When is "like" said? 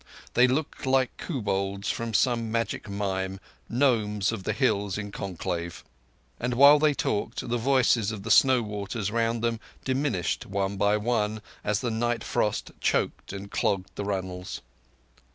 0.87-1.15